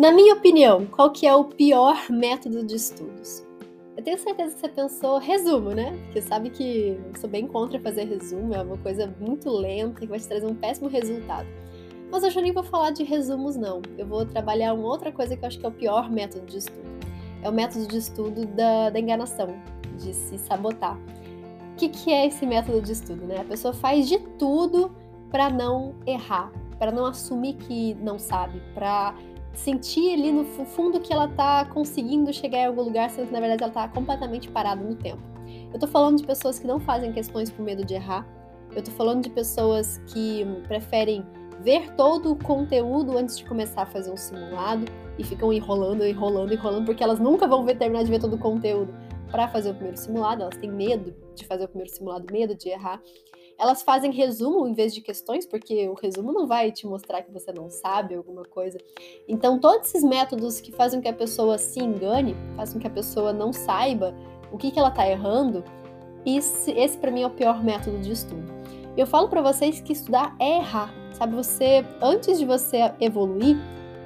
[0.00, 3.46] Na minha opinião, qual que é o pior método de estudos?
[3.94, 5.94] Eu tenho certeza que você pensou resumo, né?
[6.06, 10.06] Porque sabe que eu sou bem contra fazer resumo, é uma coisa muito lenta que
[10.06, 11.46] vai te trazer um péssimo resultado.
[12.10, 13.82] Mas hoje eu nem vou falar de resumos, não.
[13.98, 16.56] Eu vou trabalhar uma outra coisa que eu acho que é o pior método de
[16.56, 16.88] estudo.
[17.42, 19.48] É o método de estudo da, da enganação,
[19.98, 20.96] de se sabotar.
[21.74, 23.40] O que, que é esse método de estudo, né?
[23.40, 24.96] A pessoa faz de tudo
[25.30, 29.14] para não errar, para não assumir que não sabe, para
[29.54, 33.40] sentir ali no fundo que ela tá conseguindo chegar em algum lugar, sendo que na
[33.40, 35.22] verdade ela tá completamente parada no tempo.
[35.72, 38.26] Eu tô falando de pessoas que não fazem questões por medo de errar.
[38.74, 41.24] Eu tô falando de pessoas que preferem
[41.60, 44.86] ver todo o conteúdo antes de começar a fazer um simulado
[45.18, 48.38] e ficam enrolando, enrolando, enrolando, porque elas nunca vão ver, terminar de ver todo o
[48.38, 48.94] conteúdo
[49.30, 52.68] para fazer o primeiro simulado, elas têm medo de fazer o primeiro simulado, medo de
[52.68, 53.00] errar.
[53.60, 57.30] Elas fazem resumo em vez de questões, porque o resumo não vai te mostrar que
[57.30, 58.78] você não sabe alguma coisa.
[59.28, 62.90] Então, todos esses métodos que fazem que a pessoa se engane, fazem com que a
[62.90, 64.14] pessoa não saiba
[64.50, 65.62] o que, que ela está errando,
[66.24, 68.50] esse, esse para mim é o pior método de estudo.
[68.96, 71.34] Eu falo para vocês que estudar é errar, sabe?
[71.34, 73.56] Você, antes de você evoluir,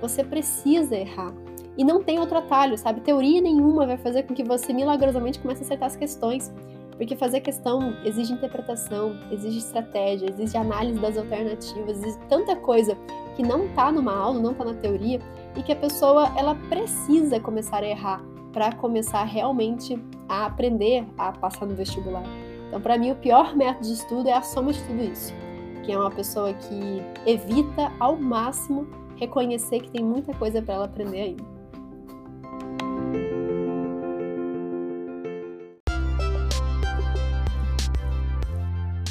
[0.00, 1.32] você precisa errar.
[1.76, 3.00] E não tem outro atalho, sabe?
[3.00, 6.52] Teoria nenhuma vai fazer com que você milagrosamente comece a acertar as questões.
[6.96, 12.96] Porque fazer questão exige interpretação, exige estratégia, exige análise das alternativas, exige tanta coisa
[13.34, 15.20] que não está numa aula, não está na teoria,
[15.56, 18.22] e que a pessoa ela precisa começar a errar
[18.52, 22.22] para começar realmente a aprender a passar no vestibular.
[22.68, 25.34] Então, para mim, o pior método de estudo é a soma de tudo isso,
[25.82, 30.84] que é uma pessoa que evita ao máximo reconhecer que tem muita coisa para ela
[30.84, 31.53] aprender ainda.